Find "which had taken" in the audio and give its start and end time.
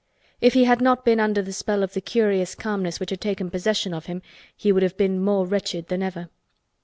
2.99-3.51